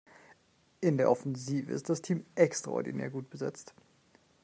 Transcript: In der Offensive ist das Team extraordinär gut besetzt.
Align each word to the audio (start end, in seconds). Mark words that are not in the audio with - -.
In 0.79 0.97
der 0.97 1.11
Offensive 1.11 1.71
ist 1.71 1.87
das 1.87 2.01
Team 2.01 2.25
extraordinär 2.33 3.11
gut 3.11 3.29
besetzt. 3.29 3.75